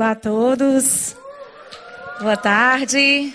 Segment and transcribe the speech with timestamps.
[0.00, 1.14] Olá a todos.
[2.22, 3.34] Boa tarde.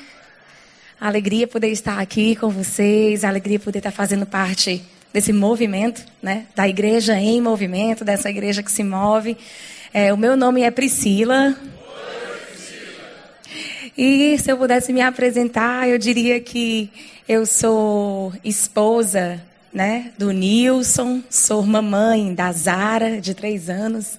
[0.99, 4.81] Alegria poder estar aqui com vocês, alegria poder estar fazendo parte
[5.13, 6.47] desse movimento, né?
[6.55, 9.37] Da igreja em movimento, dessa igreja que se move.
[9.93, 11.55] É, o meu nome é Priscila.
[13.95, 16.89] E se eu pudesse me apresentar, eu diria que
[17.29, 19.39] eu sou esposa
[19.71, 24.17] né, do Nilson, sou mamãe da Zara, de três anos,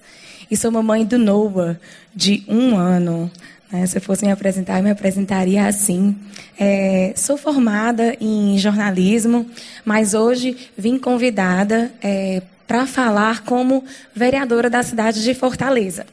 [0.49, 1.79] e sou mamãe do Noah,
[2.15, 3.31] de um ano.
[3.71, 3.85] Né?
[3.85, 6.15] Se eu fosse me apresentar, eu me apresentaria assim.
[6.59, 9.45] É, sou formada em jornalismo,
[9.85, 16.05] mas hoje vim convidada é, para falar como vereadora da cidade de Fortaleza.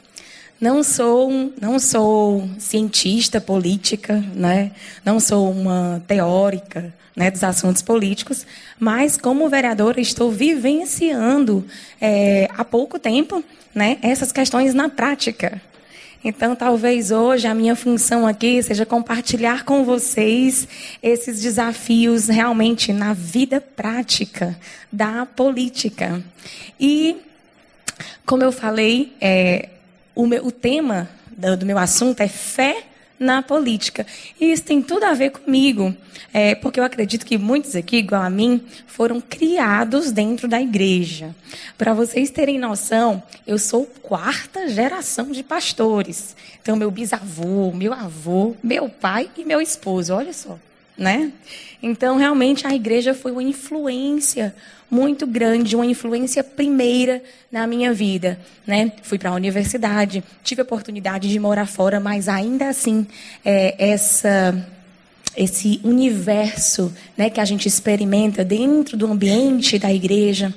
[0.60, 4.70] Não sou, não sou cientista política, né?
[5.05, 8.46] não sou uma teórica, né, dos assuntos políticos,
[8.78, 11.64] mas como vereadora estou vivenciando
[12.00, 15.61] é, há pouco tempo né, essas questões na prática.
[16.24, 20.66] Então, talvez hoje a minha função aqui seja compartilhar com vocês
[21.02, 24.58] esses desafios realmente na vida prática
[24.91, 26.22] da política.
[26.80, 27.16] E,
[28.24, 29.68] como eu falei, é,
[30.14, 32.84] o, meu, o tema do, do meu assunto é fé
[33.18, 34.06] na política.
[34.40, 35.94] E isso tem tudo a ver comigo,
[36.32, 41.34] é, porque eu acredito que muitos aqui, igual a mim, foram criados dentro da igreja.
[41.78, 46.36] Para vocês terem noção, eu sou quarta geração de pastores.
[46.60, 50.58] Então, meu bisavô, meu avô, meu pai e meu esposo, olha só
[50.96, 51.32] né?
[51.82, 54.55] Então, realmente, a igreja foi uma influência
[54.90, 58.92] muito grande, uma influência primeira na minha vida, né?
[59.02, 63.06] Fui para a universidade, tive a oportunidade de morar fora, mas ainda assim,
[63.44, 64.54] é, essa
[65.36, 70.54] esse universo, né, que a gente experimenta dentro do ambiente da igreja,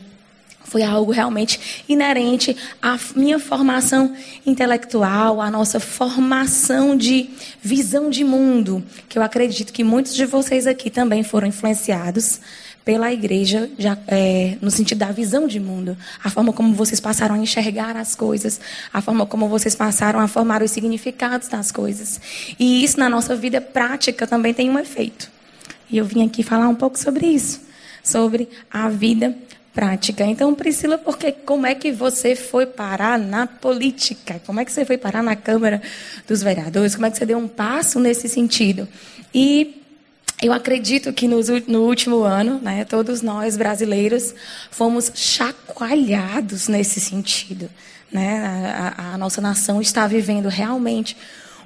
[0.68, 4.14] foi algo realmente inerente à minha formação
[4.46, 7.30] intelectual, à nossa formação de
[7.62, 12.42] visão de mundo, que eu acredito que muitos de vocês aqui também foram influenciados
[12.84, 17.36] pela igreja, já, é, no sentido da visão de mundo, a forma como vocês passaram
[17.36, 18.60] a enxergar as coisas,
[18.94, 22.20] a forma como vocês passaram a formar os significados das coisas.
[22.60, 25.30] E isso na nossa vida prática também tem um efeito.
[25.90, 27.62] E eu vim aqui falar um pouco sobre isso,
[28.04, 29.36] sobre a vida
[29.78, 30.26] prática.
[30.26, 34.42] Então, Priscila, porque como é que você foi parar na política?
[34.44, 35.80] Como é que você foi parar na Câmara
[36.28, 36.96] dos Vereadores?
[36.96, 38.88] Como é que você deu um passo nesse sentido?
[39.32, 39.84] E
[40.42, 41.38] eu acredito que no,
[41.84, 44.34] último ano, né, todos nós brasileiros
[44.72, 47.70] fomos chacoalhados nesse sentido.
[48.12, 48.42] Né?
[48.98, 51.16] A, a nossa nação está vivendo realmente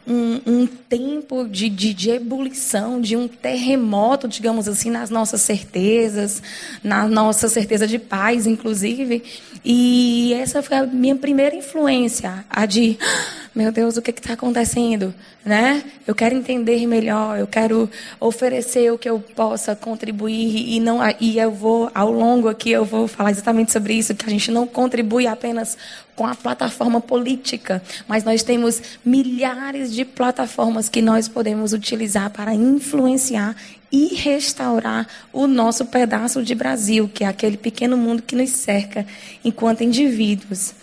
[0.07, 6.41] um, um tempo de, de, de, ebulição, de um terremoto, digamos assim, nas nossas certezas,
[6.83, 9.23] na nossa certeza de paz, inclusive.
[9.63, 14.33] E essa foi a minha primeira influência, a de, ah, meu Deus, o que está
[14.33, 15.13] acontecendo?
[15.45, 15.83] Né?
[16.05, 21.39] Eu quero entender melhor, eu quero oferecer o que eu possa contribuir e não e
[21.39, 24.67] eu vou ao longo aqui eu vou falar exatamente sobre isso, que a gente não
[24.67, 25.75] contribui apenas
[26.15, 32.53] com a plataforma política, mas nós temos milhares de plataformas que nós podemos utilizar para
[32.53, 33.55] influenciar
[33.91, 39.05] e restaurar o nosso pedaço de Brasil, que é aquele pequeno mundo que nos cerca
[39.43, 40.73] enquanto indivíduos.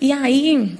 [0.00, 0.76] E aí,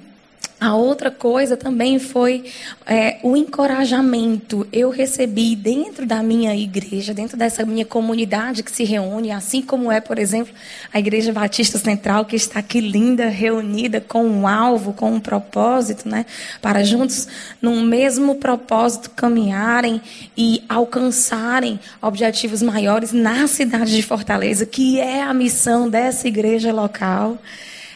[0.62, 2.44] a outra coisa também foi
[2.86, 4.64] é, o encorajamento.
[4.72, 9.90] Eu recebi dentro da minha igreja, dentro dessa minha comunidade que se reúne, assim como
[9.90, 10.54] é, por exemplo,
[10.92, 16.08] a Igreja Batista Central, que está aqui linda, reunida com um alvo, com um propósito,
[16.08, 16.24] né?
[16.60, 17.26] Para juntos,
[17.60, 20.00] num mesmo propósito, caminharem
[20.36, 27.36] e alcançarem objetivos maiores na cidade de Fortaleza, que é a missão dessa igreja local.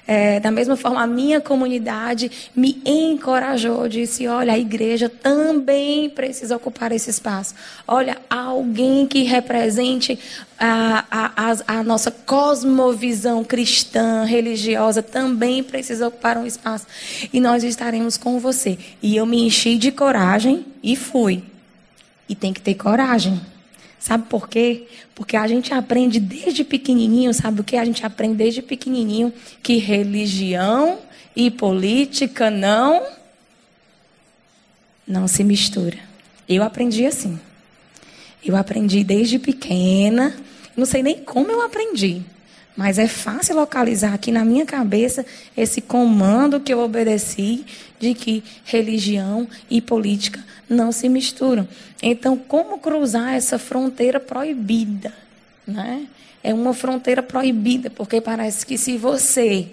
[0.06, 6.56] É, da mesma forma, a minha comunidade me encorajou, disse: olha, a igreja também precisa
[6.56, 7.54] ocupar esse espaço.
[7.88, 10.16] Olha, alguém que represente
[10.58, 16.86] a, a, a, a nossa cosmovisão cristã, religiosa, também precisa ocupar um espaço.
[17.32, 18.78] E nós estaremos com você.
[19.02, 21.42] E eu me enchi de coragem e fui.
[22.28, 23.40] E tem que ter coragem.
[23.98, 24.86] Sabe por quê?
[25.14, 27.76] Porque a gente aprende desde pequenininho, sabe o que?
[27.76, 29.32] A gente aprende desde pequenininho
[29.62, 30.98] que religião
[31.34, 33.02] e política não
[35.06, 35.98] não se mistura.
[36.48, 37.38] Eu aprendi assim.
[38.44, 40.36] Eu aprendi desde pequena,
[40.76, 42.22] não sei nem como eu aprendi,
[42.76, 45.24] mas é fácil localizar aqui na minha cabeça
[45.56, 47.64] esse comando que eu obedeci
[47.98, 51.66] de que religião e política não se misturam.
[52.02, 55.12] Então, como cruzar essa fronteira proibida?
[55.66, 56.06] Né?
[56.42, 59.68] É uma fronteira proibida, porque parece que se você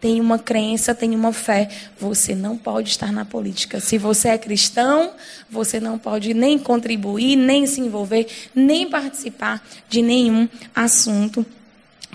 [0.00, 1.68] tem uma crença, tem uma fé,
[1.98, 3.80] você não pode estar na política.
[3.80, 5.12] Se você é cristão,
[5.50, 11.44] você não pode nem contribuir, nem se envolver, nem participar de nenhum assunto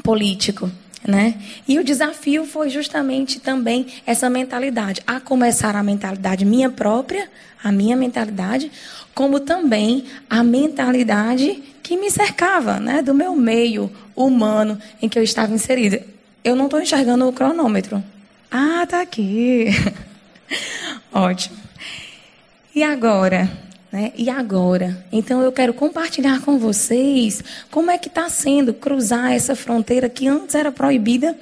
[0.01, 0.71] político.
[1.05, 1.35] Né?
[1.67, 7.29] E o desafio foi justamente também essa mentalidade, a começar a mentalidade minha própria,
[7.61, 8.71] a minha mentalidade,
[9.13, 15.23] como também a mentalidade que me cercava, né, do meu meio humano em que eu
[15.23, 16.01] estava inserida.
[16.41, 18.01] Eu não estou enxergando o cronômetro.
[18.49, 19.67] Ah, tá aqui.
[21.11, 21.57] Ótimo.
[22.73, 23.49] E agora?
[23.93, 24.11] Né?
[24.17, 25.05] E agora?
[25.11, 30.27] Então eu quero compartilhar com vocês como é que está sendo cruzar essa fronteira que
[30.27, 31.37] antes era proibida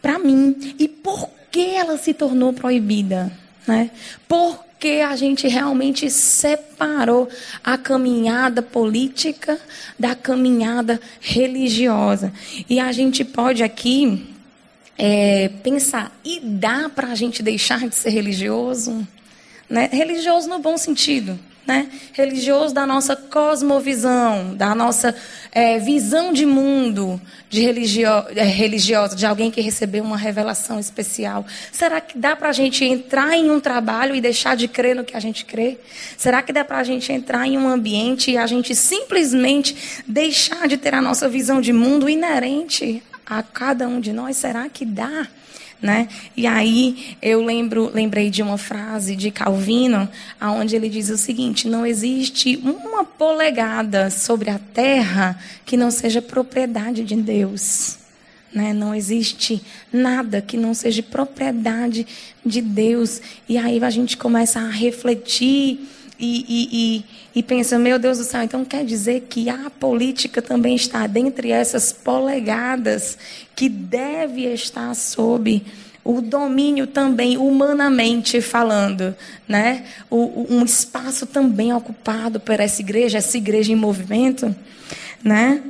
[0.00, 3.32] para mim e por que ela se tornou proibida,
[3.66, 3.90] né?
[4.28, 7.28] Por que a gente realmente separou
[7.64, 9.58] a caminhada política
[9.98, 12.32] da caminhada religiosa?
[12.70, 14.24] E a gente pode aqui
[14.96, 19.04] é, pensar, e dá para a gente deixar de ser religioso?
[19.68, 19.88] Né?
[19.92, 21.36] Religioso no bom sentido
[21.68, 21.86] né?
[22.14, 25.14] religioso da nossa cosmovisão, da nossa
[25.52, 27.20] é, visão de mundo
[27.50, 31.46] de religio, é, religiosa, de alguém que recebeu uma revelação especial.
[31.70, 35.04] Será que dá para a gente entrar em um trabalho e deixar de crer no
[35.04, 35.78] que a gente crê?
[36.16, 40.66] Será que dá para a gente entrar em um ambiente e a gente simplesmente deixar
[40.68, 44.38] de ter a nossa visão de mundo inerente a cada um de nós?
[44.38, 45.28] Será que dá?
[45.80, 46.08] Né?
[46.36, 50.08] E aí eu lembro, lembrei de uma frase de Calvino,
[50.40, 56.20] onde ele diz o seguinte: não existe uma polegada sobre a terra que não seja
[56.20, 57.96] propriedade de Deus.
[58.52, 58.72] Né?
[58.72, 62.04] Não existe nada que não seja propriedade
[62.44, 63.20] de Deus.
[63.48, 65.78] E aí a gente começa a refletir
[66.18, 67.04] e,
[67.34, 71.06] e, e, pensa, meu Deus do céu, então quer dizer que a política também está
[71.06, 73.16] dentre essas polegadas
[73.54, 75.62] que deve estar sob
[76.02, 79.14] o domínio também humanamente falando,
[79.46, 79.84] né?
[80.10, 84.54] O, um espaço também ocupado por essa igreja, essa igreja em movimento,
[85.22, 85.62] né?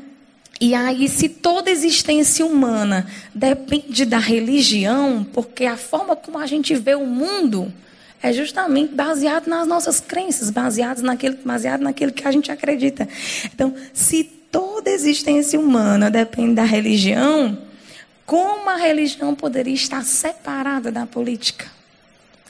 [0.60, 6.74] E aí, se toda existência humana depende da religião, porque a forma como a gente
[6.74, 7.72] vê o mundo
[8.22, 13.08] é justamente baseado nas nossas crenças, baseado naquilo, baseado naquilo que a gente acredita.
[13.44, 17.58] Então, se toda existência humana depende da religião,
[18.26, 21.66] como a religião poderia estar separada da política?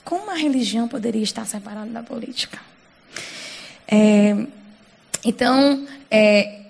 [0.05, 2.59] Como a religião poderia estar separada da política?
[3.87, 4.47] É,
[5.25, 6.61] então, é,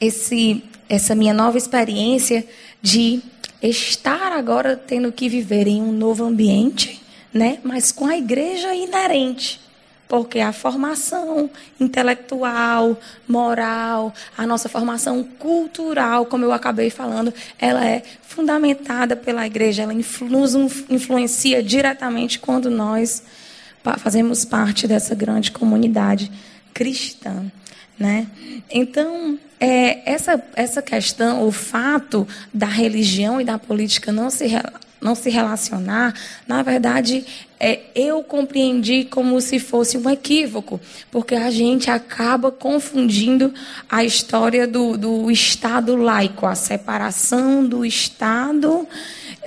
[0.00, 2.46] esse, essa minha nova experiência
[2.80, 3.22] de
[3.62, 7.03] estar agora tendo que viver em um novo ambiente,
[7.34, 7.58] né?
[7.64, 9.60] Mas com a igreja inerente.
[10.06, 11.50] Porque a formação
[11.80, 12.96] intelectual,
[13.26, 19.94] moral, a nossa formação cultural, como eu acabei falando, ela é fundamentada pela igreja, ela
[19.94, 20.54] nos
[20.88, 23.24] influencia diretamente quando nós
[23.98, 26.30] fazemos parte dessa grande comunidade
[26.72, 27.50] cristã.
[27.98, 28.26] Né?
[28.70, 34.46] Então, é, essa, essa questão, o fato da religião e da política não se
[35.04, 36.14] não se relacionar,
[36.48, 37.26] na verdade,
[37.60, 40.80] é, eu compreendi como se fosse um equívoco,
[41.10, 43.52] porque a gente acaba confundindo
[43.88, 48.88] a história do, do Estado laico, a separação do Estado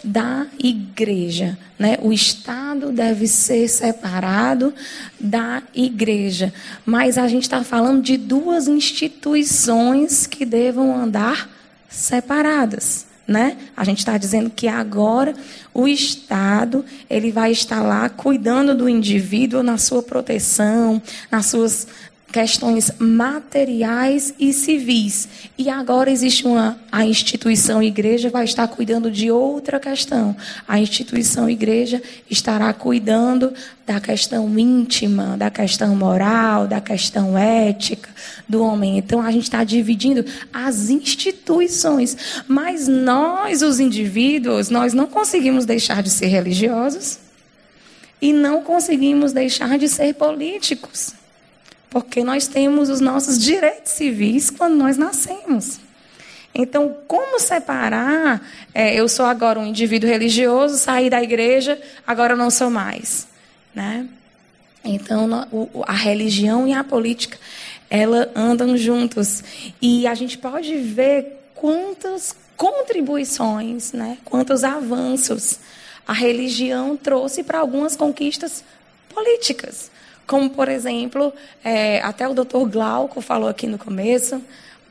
[0.04, 1.58] da igreja.
[1.80, 1.98] Né?
[2.04, 4.72] O Estado deve ser separado
[5.20, 6.54] da igreja.
[6.86, 11.50] Mas a gente está falando de duas instituições que devam andar
[11.90, 13.58] separadas né?
[13.76, 15.36] A gente está dizendo que agora
[15.74, 21.88] o Estado ele vai estar lá cuidando do indivíduo na sua proteção, nas suas
[22.32, 25.28] questões materiais e civis.
[25.58, 30.36] E agora existe uma a instituição igreja vai estar cuidando de outra questão.
[30.68, 33.54] A instituição igreja estará cuidando
[33.86, 38.10] da questão íntima, da questão moral, da questão ética
[38.48, 38.98] do homem.
[38.98, 46.04] Então a gente está dividindo as instituições, mas nós os indivíduos, nós não conseguimos deixar
[46.04, 47.20] de ser religiosos
[48.22, 51.17] e não conseguimos deixar de ser políticos.
[51.90, 55.80] Porque nós temos os nossos direitos civis quando nós nascemos.
[56.54, 58.42] Então, como separar?
[58.74, 63.28] É, eu sou agora um indivíduo religioso, saí da igreja, agora não sou mais.
[63.76, 64.08] Né?
[64.84, 65.30] Então,
[65.86, 67.38] a religião e a política,
[67.90, 69.44] ela andam juntos.
[69.82, 74.18] E a gente pode ver quantas contribuições, né?
[74.26, 75.60] quantos avanços
[76.08, 78.64] a religião trouxe para algumas conquistas
[79.10, 79.92] políticas.
[80.28, 84.42] Como, por exemplo, é, até o doutor Glauco falou aqui no começo,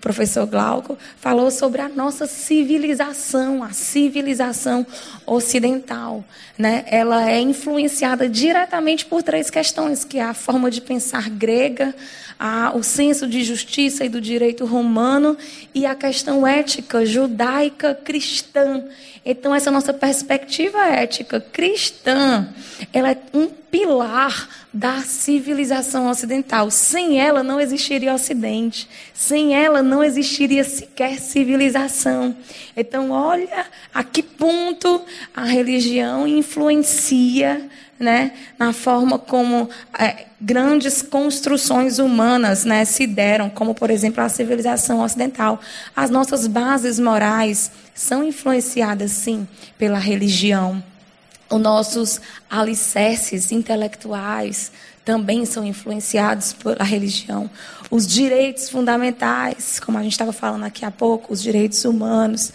[0.00, 4.86] professor Glauco, falou sobre a nossa civilização, a civilização
[5.26, 6.24] ocidental.
[6.56, 6.84] Né?
[6.86, 11.94] Ela é influenciada diretamente por três questões, que é a forma de pensar grega,
[12.38, 15.36] a, o senso de justiça e do direito romano
[15.74, 18.84] e a questão ética judaica cristã.
[19.24, 22.48] Então, essa nossa perspectiva ética cristã,
[22.92, 26.70] ela é um pilar da civilização ocidental.
[26.70, 28.88] Sem ela não existiria Ocidente.
[29.12, 32.34] Sem ela não existiria sequer civilização.
[32.74, 35.02] Então, olha a que ponto
[35.34, 37.68] a religião influencia
[37.98, 39.68] né, na forma como
[39.98, 45.60] é, grandes construções humanas né, se deram, como, por exemplo, a civilização ocidental.
[45.94, 49.46] As nossas bases morais são influenciadas, sim,
[49.78, 50.82] pela religião.
[51.48, 54.72] Os nossos alicerces intelectuais
[55.04, 57.48] também são influenciados pela religião.
[57.88, 62.52] Os direitos fundamentais, como a gente estava falando aqui há pouco, os direitos humanos,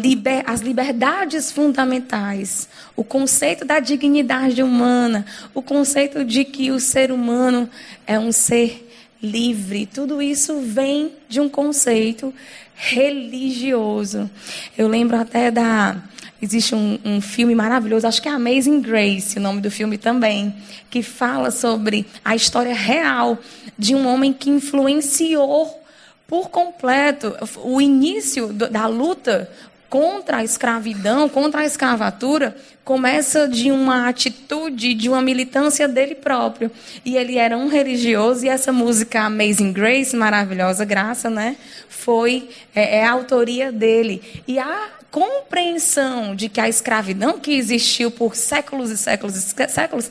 [0.00, 7.12] liber, as liberdades fundamentais, o conceito da dignidade humana, o conceito de que o ser
[7.12, 7.68] humano
[8.06, 8.90] é um ser
[9.22, 12.32] livre, tudo isso vem de um conceito
[12.74, 14.30] religioso.
[14.78, 16.02] Eu lembro até da
[16.40, 20.54] Existe um, um, filme maravilhoso, acho que é Amazing Grace, o nome do filme também,
[20.90, 23.38] que fala sobre a história real
[23.78, 25.82] de um homem que influenciou
[26.28, 29.50] por completo o início da luta
[29.88, 36.70] contra a escravidão, contra a escravatura, começa de uma atitude, de uma militância dele próprio.
[37.04, 41.56] E ele era um religioso, e essa música Amazing Grace, maravilhosa graça, né?
[41.88, 44.22] Foi, é, é a autoria dele.
[44.46, 50.10] E a compreensão de que a escravidão que existiu por séculos e séculos e séculos,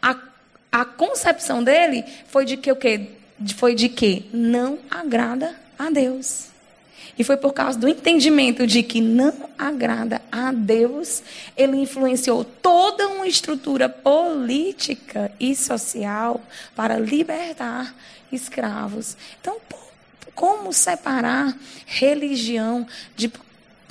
[0.00, 0.16] a,
[0.70, 3.08] a concepção dele foi de que o quê?
[3.56, 6.53] Foi de que não agrada a Deus.
[7.18, 11.22] E foi por causa do entendimento de que não agrada a Deus,
[11.56, 16.40] ele influenciou toda uma estrutura política e social
[16.74, 17.94] para libertar
[18.32, 19.16] escravos.
[19.40, 19.56] Então,
[20.34, 21.56] como separar
[21.86, 23.30] religião de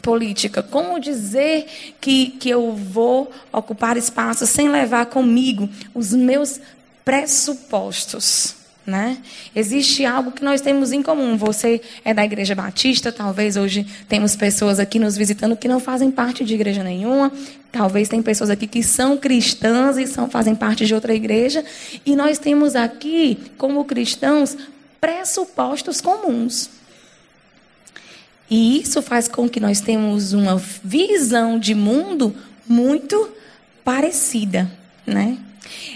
[0.03, 0.61] política.
[0.61, 6.59] Como dizer que, que eu vou ocupar espaço sem levar comigo os meus
[7.05, 8.62] pressupostos?
[8.85, 9.17] Né?
[9.55, 11.37] Existe algo que nós temos em comum.
[11.37, 16.11] Você é da Igreja Batista, talvez hoje temos pessoas aqui nos visitando que não fazem
[16.11, 17.31] parte de igreja nenhuma.
[17.71, 21.63] Talvez tem pessoas aqui que são cristãs e são, fazem parte de outra igreja.
[22.05, 24.57] E nós temos aqui, como cristãos,
[24.99, 26.69] pressupostos comuns.
[28.49, 32.35] E isso faz com que nós tenhamos uma visão de mundo
[32.67, 33.29] muito
[33.83, 34.69] parecida,
[35.07, 35.37] né?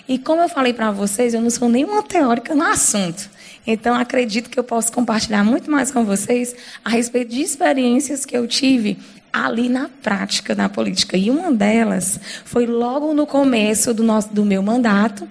[0.08, 3.30] E como eu falei para vocês, eu não sou nenhuma teórica no assunto.
[3.66, 6.56] Então, acredito que eu posso compartilhar muito mais com vocês
[6.86, 8.98] a respeito de experiências que eu tive
[9.32, 11.18] ali na prática na política.
[11.18, 15.28] E uma delas foi logo no começo do, nosso, do meu mandato,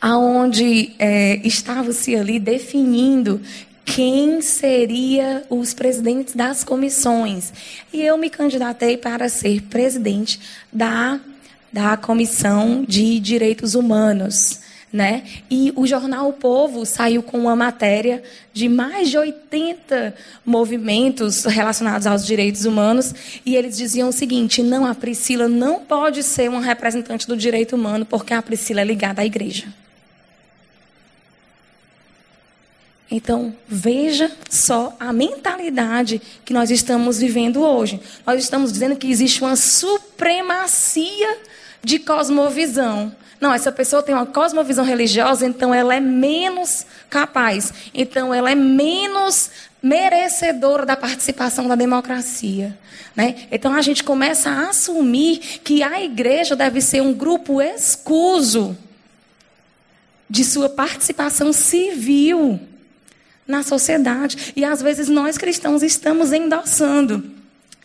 [0.00, 3.40] aonde é, estava-se ali definindo
[3.84, 7.52] quem seria os presidentes das comissões.
[7.92, 10.40] E eu me candidatei para ser presidente
[10.72, 11.20] da,
[11.72, 14.60] da Comissão de Direitos Humanos.
[14.92, 15.24] Né?
[15.50, 22.06] E o jornal O Povo saiu com uma matéria de mais de 80 movimentos relacionados
[22.06, 26.62] aos direitos humanos, e eles diziam o seguinte: não, a Priscila não pode ser uma
[26.62, 29.66] representante do direito humano, porque a Priscila é ligada à igreja.
[33.10, 38.00] Então, veja só a mentalidade que nós estamos vivendo hoje.
[38.26, 41.38] Nós estamos dizendo que existe uma supremacia
[41.86, 43.14] de cosmovisão.
[43.40, 47.72] Não, essa pessoa tem uma cosmovisão religiosa, então ela é menos capaz.
[47.94, 52.76] Então ela é menos merecedora da participação da democracia.
[53.14, 53.46] Né?
[53.52, 58.76] Então a gente começa a assumir que a igreja deve ser um grupo escuso
[60.28, 62.58] de sua participação civil
[63.46, 64.52] na sociedade.
[64.56, 67.35] E às vezes nós cristãos estamos endossando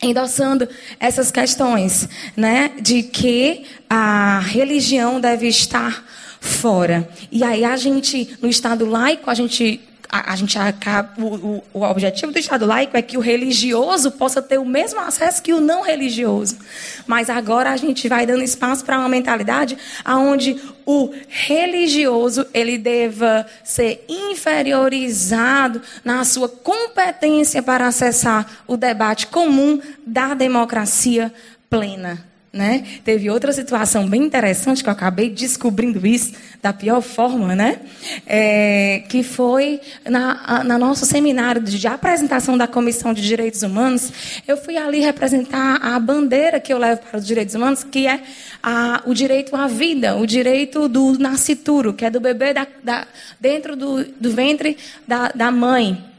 [0.02, 0.68] endossando
[0.98, 6.04] essas questões, né, de que a religião deve estar
[6.40, 7.08] fora.
[7.30, 9.80] E aí a gente no estado laico, a gente
[10.12, 14.10] a, a gente acaba, o, o, o, objetivo do Estado laico é que o religioso
[14.12, 16.58] possa ter o mesmo acesso que o não religioso.
[17.06, 23.46] Mas agora a gente vai dando espaço para uma mentalidade onde o religioso ele deva
[23.64, 31.32] ser inferiorizado na sua competência para acessar o debate comum da democracia
[31.70, 32.31] plena.
[32.52, 32.84] Né?
[33.02, 37.80] Teve outra situação bem interessante que eu acabei descobrindo isso da pior forma, né?
[38.26, 44.12] É, que foi na, na nosso seminário de, apresentação da Comissão de Direitos Humanos.
[44.46, 48.20] Eu fui ali representar a bandeira que eu levo para os direitos humanos, que é
[48.62, 53.06] a, o direito à vida, o direito do nascituro, que é do bebê da, da,
[53.40, 54.76] dentro do, do ventre
[55.08, 56.11] da, da mãe.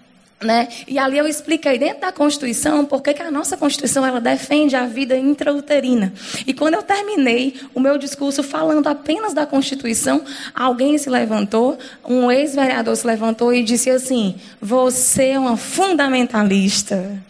[0.43, 0.67] Né?
[0.87, 4.85] E ali eu expliquei dentro da Constituição por que a nossa Constituição ela defende a
[4.85, 6.13] vida intrauterina.
[6.45, 10.23] E quando eu terminei o meu discurso falando apenas da Constituição,
[10.53, 17.23] alguém se levantou, um ex-vereador se levantou e disse assim: Você é uma fundamentalista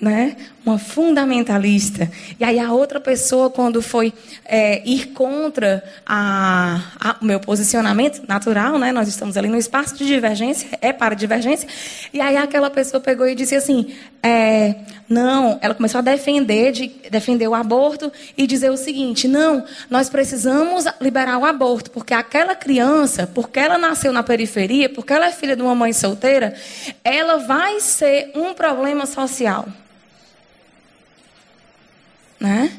[0.00, 0.36] né?
[0.66, 2.10] Uma fundamentalista.
[2.40, 4.12] E aí a outra pessoa, quando foi
[4.44, 5.80] é, ir contra
[7.20, 8.90] o meu posicionamento natural, né?
[8.90, 11.68] Nós estamos ali no espaço de divergência, é para divergência.
[12.12, 14.74] E aí aquela pessoa pegou e disse assim, é,
[15.08, 20.08] não, ela começou a defender, de, defender o aborto e dizer o seguinte, não, nós
[20.08, 25.32] precisamos liberar o aborto, porque aquela criança, porque ela nasceu na periferia, porque ela é
[25.32, 26.54] filha de uma mãe solteira,
[27.04, 29.68] ela vai ser um problema social.
[32.38, 32.72] Né?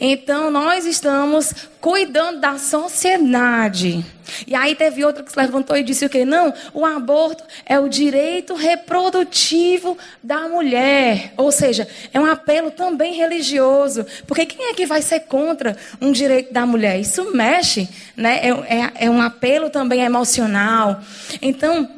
[0.00, 4.04] Então, nós estamos cuidando da sociedade.
[4.46, 6.24] E aí teve outra que se levantou e disse o quê?
[6.24, 11.32] Não, o aborto é o direito reprodutivo da mulher.
[11.36, 14.06] Ou seja, é um apelo também religioso.
[14.26, 16.98] Porque quem é que vai ser contra um direito da mulher?
[16.98, 18.40] Isso mexe, né?
[18.42, 21.00] É, é, é um apelo também emocional.
[21.40, 21.88] Então,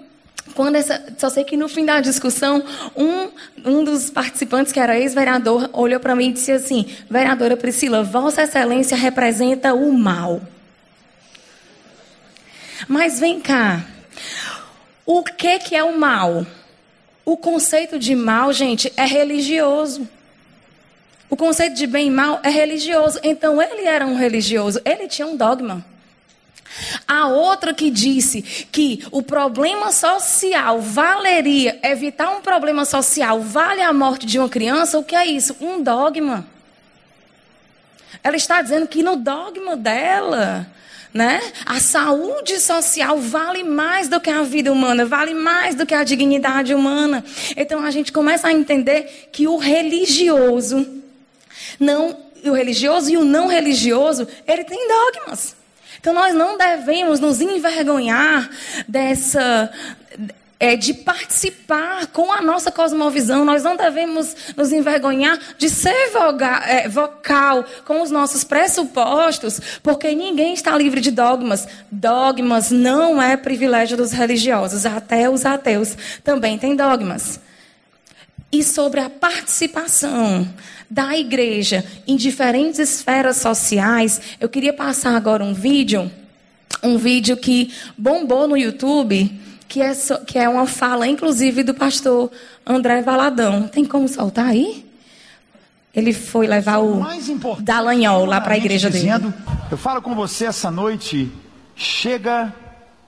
[0.54, 2.62] quando essa, só sei que no fim da discussão,
[2.94, 3.30] um,
[3.64, 8.42] um dos participantes, que era ex-vereador, olhou para mim e disse assim: Vereadora Priscila, Vossa
[8.42, 10.40] Excelência representa o mal.
[12.86, 13.85] Mas vem cá.
[15.07, 16.46] O que, que é o mal?
[17.24, 20.07] O conceito de mal, gente, é religioso.
[21.30, 23.18] O conceito de bem e mal é religioso.
[23.22, 25.85] Então ele era um religioso, ele tinha um dogma.
[27.07, 33.93] A outra que disse que o problema social valeria, evitar um problema social vale a
[33.93, 35.57] morte de uma criança, o que é isso?
[35.61, 36.47] Um dogma.
[38.23, 40.67] Ela está dizendo que no dogma dela,
[41.12, 41.40] né?
[41.67, 46.03] A saúde social vale mais do que a vida humana, vale mais do que a
[46.05, 47.23] dignidade humana.
[47.55, 51.03] Então a gente começa a entender que o religioso
[51.79, 55.57] não, o religioso e o não religioso, ele tem dogmas.
[56.05, 58.51] Então nós não devemos nos envergonhar
[58.87, 59.71] dessa
[60.61, 63.43] é, de participar com a nossa cosmovisão.
[63.43, 70.14] Nós não devemos nos envergonhar de ser vogal, é, vocal com os nossos pressupostos, porque
[70.14, 71.67] ninguém está livre de dogmas.
[71.90, 74.85] Dogmas não é privilégio dos religiosos.
[74.85, 77.40] Até os ateus também têm dogmas.
[78.55, 80.49] E sobre a participação
[80.88, 86.09] da igreja em diferentes esferas sociais, eu queria passar agora um vídeo,
[86.81, 89.29] um vídeo que bombou no YouTube,
[89.67, 89.93] que é,
[90.25, 92.31] que é uma fala, inclusive, do pastor
[92.64, 93.67] André Valadão.
[93.67, 94.87] Tem como soltar aí?
[95.93, 97.05] Ele foi levar o
[97.59, 99.45] Dallagnol lá para a igreja dizendo, dele.
[99.69, 101.29] Eu falo com você essa noite,
[101.75, 102.55] chega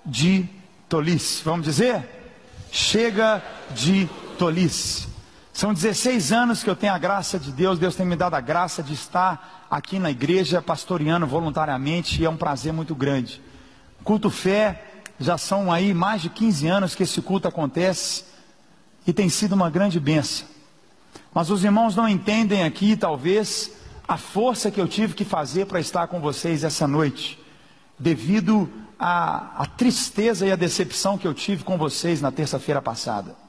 [0.04, 0.44] de
[0.88, 1.40] tolice.
[1.44, 2.02] Vamos dizer?
[2.72, 3.40] Chega
[3.76, 5.14] de tolice.
[5.56, 8.42] São 16 anos que eu tenho a graça de Deus, Deus tem me dado a
[8.42, 13.40] graça de estar aqui na igreja pastoreando voluntariamente e é um prazer muito grande.
[14.04, 14.84] Culto fé,
[15.18, 18.24] já são aí mais de 15 anos que esse culto acontece
[19.06, 20.46] e tem sido uma grande benção.
[21.32, 23.72] Mas os irmãos não entendem aqui, talvez,
[24.06, 27.42] a força que eu tive que fazer para estar com vocês essa noite,
[27.98, 33.45] devido à, à tristeza e à decepção que eu tive com vocês na terça-feira passada.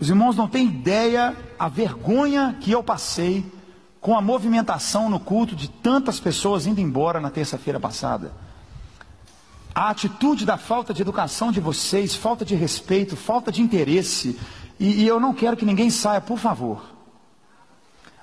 [0.00, 3.44] Os irmãos não têm ideia a vergonha que eu passei
[4.00, 8.32] com a movimentação no culto de tantas pessoas indo embora na terça-feira passada.
[9.74, 14.40] A atitude da falta de educação de vocês, falta de respeito, falta de interesse,
[14.78, 16.82] e, e eu não quero que ninguém saia, por favor.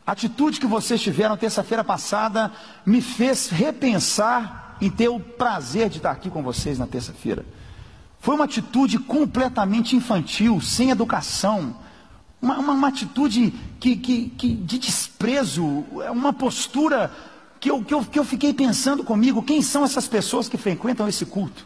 [0.06, 2.52] A atitude que vocês tiveram terça-feira passada
[2.86, 7.46] me fez repensar em ter o prazer de estar aqui com vocês na terça-feira.
[8.20, 11.76] Foi uma atitude completamente infantil, sem educação.
[12.42, 15.64] Uma, uma, uma atitude que, que, que, de desprezo,
[16.12, 17.12] uma postura
[17.60, 21.08] que eu, que, eu, que eu fiquei pensando comigo, quem são essas pessoas que frequentam
[21.08, 21.66] esse culto?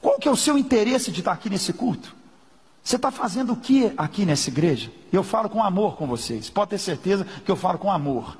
[0.00, 2.14] Qual que é o seu interesse de estar aqui nesse culto?
[2.82, 4.90] Você está fazendo o que aqui nessa igreja?
[5.12, 8.36] Eu falo com amor com vocês, pode ter certeza que eu falo com amor.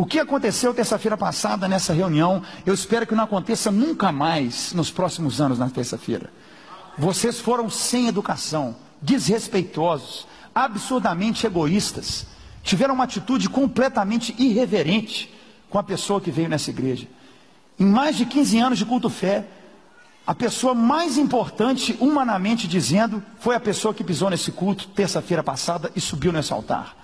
[0.00, 4.90] O que aconteceu terça-feira passada nessa reunião, eu espero que não aconteça nunca mais nos
[4.90, 6.32] próximos anos na terça-feira.
[6.96, 12.26] Vocês foram sem educação, desrespeitosos, absurdamente egoístas.
[12.62, 15.34] tiveram uma atitude completamente irreverente
[15.68, 17.06] com a pessoa que veio nessa igreja.
[17.78, 19.44] Em mais de 15 anos de culto fé,
[20.26, 25.92] a pessoa mais importante, humanamente dizendo, foi a pessoa que pisou nesse culto terça-feira passada
[25.94, 26.99] e subiu nesse altar.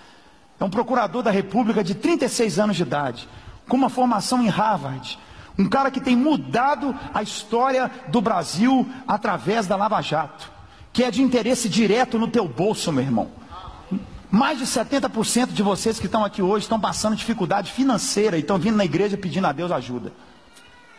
[0.59, 3.29] É um procurador da República de 36 anos de idade,
[3.69, 5.19] com uma formação em Harvard.
[5.59, 10.51] Um cara que tem mudado a história do Brasil através da Lava Jato,
[10.93, 13.31] que é de interesse direto no teu bolso, meu irmão.
[14.31, 18.59] Mais de 70% de vocês que estão aqui hoje estão passando dificuldade financeira e estão
[18.59, 20.13] vindo na igreja pedindo a Deus ajuda.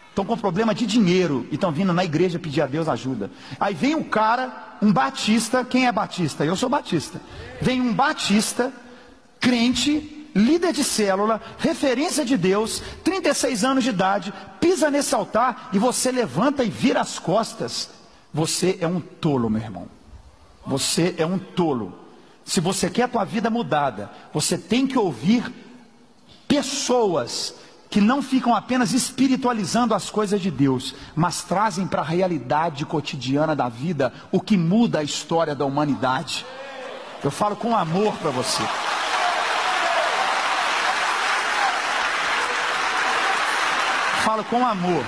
[0.09, 3.29] Estão com problema de dinheiro e estão vindo na igreja pedir a Deus ajuda.
[3.59, 6.43] Aí vem um cara, um batista, quem é batista?
[6.43, 7.21] Eu sou batista.
[7.61, 8.73] Vem um batista,
[9.39, 15.79] crente, líder de célula, referência de Deus, 36 anos de idade, pisa nesse altar e
[15.79, 17.89] você levanta e vira as costas.
[18.33, 19.87] Você é um tolo, meu irmão.
[20.65, 21.97] Você é um tolo.
[22.45, 25.51] Se você quer a tua vida mudada, você tem que ouvir
[26.47, 27.55] pessoas
[27.89, 33.55] que não ficam apenas espiritualizando as coisas de Deus, mas trazem para a realidade cotidiana
[33.55, 36.45] da vida o que muda a história da humanidade.
[37.23, 38.63] Eu falo com amor para você.
[44.27, 45.05] Falo com amor.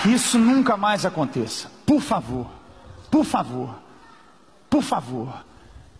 [0.00, 1.70] Que isso nunca mais aconteça.
[1.84, 2.46] Por favor.
[3.10, 3.74] Por favor.
[4.70, 5.44] Por favor,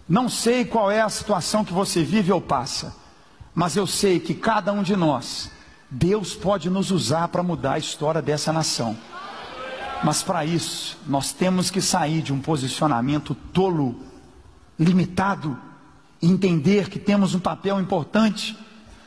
[0.09, 2.97] não sei qual é a situação que você vive ou passa,
[3.55, 5.51] mas eu sei que cada um de nós,
[5.91, 8.97] Deus pode nos usar para mudar a história dessa nação.
[10.03, 14.01] Mas para isso, nós temos que sair de um posicionamento tolo,
[14.79, 15.59] limitado,
[16.23, 18.59] e entender que temos um papel importante.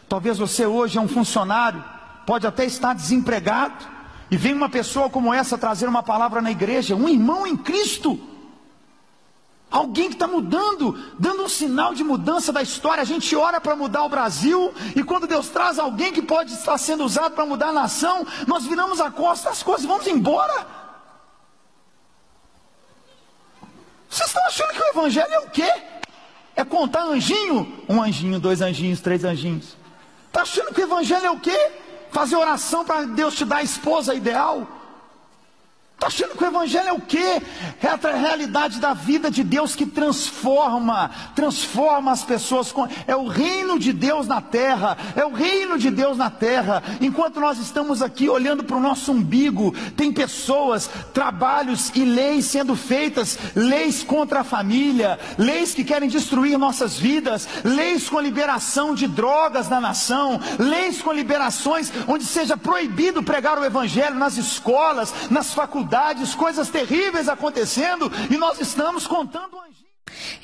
[0.08, 1.84] Talvez você hoje é um funcionário,
[2.30, 3.88] pode até estar desempregado,
[4.30, 8.20] e vem uma pessoa como essa trazer uma palavra na igreja, um irmão em Cristo
[9.72, 13.02] Alguém que está mudando, dando um sinal de mudança da história.
[13.02, 16.76] A gente ora para mudar o Brasil, e quando Deus traz alguém que pode estar
[16.80, 20.66] sendo usado para mudar a nação, nós viramos a costa as coisas vamos embora.
[24.10, 25.72] Vocês estão achando que o Evangelho é o quê?
[26.56, 27.84] É contar anjinho?
[27.88, 29.78] Um anjinho, dois anjinhos, três anjinhos.
[30.28, 31.72] Está achando que o Evangelho é o quê?
[32.12, 34.68] Fazer oração para Deus te dar a esposa ideal?
[36.00, 37.42] Está achando que o Evangelho é o quê?
[37.84, 42.74] É a realidade da vida de Deus que transforma, transforma as pessoas.
[43.06, 46.82] É o reino de Deus na terra, é o reino de Deus na terra.
[47.02, 52.78] Enquanto nós estamos aqui olhando para o nosso umbigo, tem pessoas, trabalhos e leis sendo
[52.78, 59.06] feitas, leis contra a família, leis que querem destruir nossas vidas, leis com liberação de
[59.06, 65.54] drogas na nação, leis com liberações onde seja proibido pregar o Evangelho nas escolas, nas
[65.54, 69.89] faculdades dificuldades, coisas terríveis acontecendo, e nós estamos contando anjinho.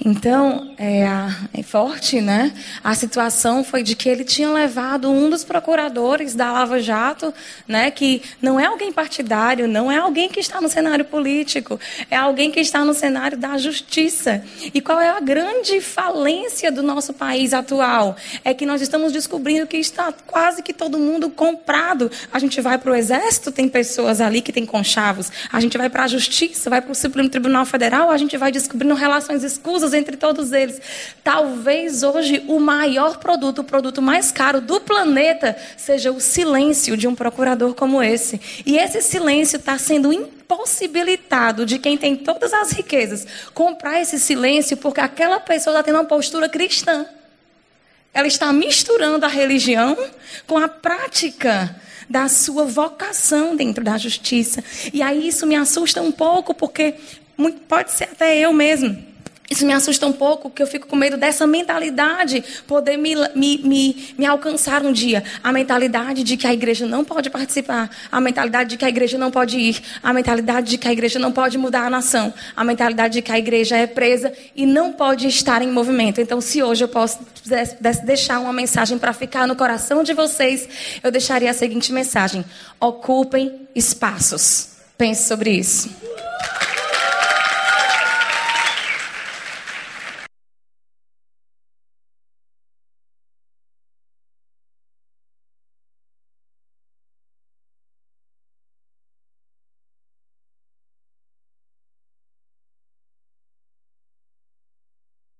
[0.04, 1.08] Então, é,
[1.54, 2.54] é, forte, né?
[2.84, 7.34] A situação foi de que ele tinha levado um dos procuradores da Lava Jato,
[7.68, 7.92] né?
[7.92, 12.52] Que não é alguém partidário, não é alguém que está no cenário político, é alguém
[12.52, 14.44] que está no cenário da justiça.
[14.74, 18.16] E qual é a grande falência do nosso país atual?
[18.44, 22.12] É que nós estamos descobrindo que está quase que todo mundo comprado.
[22.32, 25.32] A gente vai para o exército, tem pessoas ali que têm conchavos.
[25.52, 28.52] A gente vai para a justiça, vai para o Supremo Tribunal Federal, a gente vai
[28.52, 30.80] descobrindo relações escusas entre todos eles.
[31.24, 37.08] Talvez hoje o maior produto, o produto mais caro do planeta, seja o silêncio de
[37.08, 38.40] um procurador como esse.
[38.66, 44.78] E esse silêncio está sendo impossibilitado de quem tem todas as riquezas comprar esse silêncio
[44.78, 47.06] porque aquela pessoa está tendo uma postura cristã.
[48.14, 49.98] Ela está misturando a religião
[50.48, 51.76] com a prática
[52.10, 54.64] da sua vocação dentro da justiça.
[54.94, 56.94] E aí isso me assusta um pouco, porque
[57.68, 59.15] pode ser até eu mesmo
[59.50, 63.58] isso me assusta um pouco, porque eu fico com medo dessa mentalidade poder me, me,
[63.60, 65.24] me, me, alcançar um dia.
[65.44, 69.18] A mentalidade de que a igreja não pode participar, a mentalidade de que a igreja
[69.18, 72.64] não pode ir, a mentalidade de que a igreja não pode mudar a nação, a
[72.64, 76.20] mentalidade de que a igreja é presa e não pode estar em movimento.
[76.20, 80.68] Então, se hoje eu posso pudesse deixar uma mensagem para ficar no coração de vocês,
[81.04, 82.44] eu deixaria a seguinte mensagem:
[82.80, 84.70] ocupem espaços.
[84.98, 85.90] Pense sobre isso.